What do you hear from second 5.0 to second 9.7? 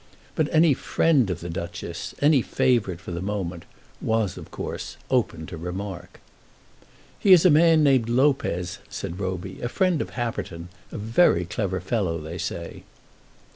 open to remark. "He is a man named Lopez," said Roby, "a